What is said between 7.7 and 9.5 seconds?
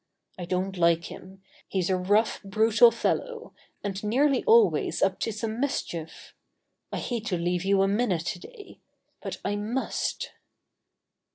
a minute today. But